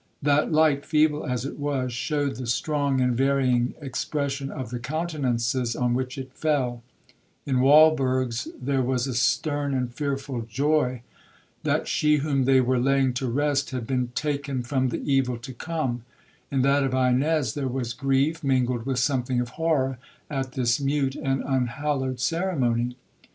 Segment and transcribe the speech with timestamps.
[0.23, 5.75] That light, feeble as it was, showed the strong and varying expression of the countenances
[5.75, 11.03] on which it fell;—in Walberg's there was a stern and fearful joy,
[11.61, 15.53] that she whom they were laying to rest had been 'taken from the evil to
[15.53, 19.99] come,'—in that of Ines there was grief, mingled with something of horror,
[20.31, 22.95] at this mute and unhallowed ceremony.